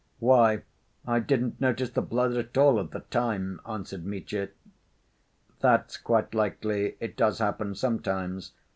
"Why, 0.17 0.63
I 1.05 1.19
didn't 1.19 1.61
notice 1.61 1.91
the 1.91 2.01
blood 2.01 2.33
at 2.33 2.57
all 2.57 2.79
at 2.79 2.89
the 2.89 3.01
time," 3.11 3.59
answered 3.69 4.03
Mitya. 4.03 4.49
"That's 5.59 5.95
quite 5.97 6.33
likely. 6.33 6.97
It 6.99 7.15
does 7.15 7.37
happen 7.37 7.75
sometimes." 7.75 8.51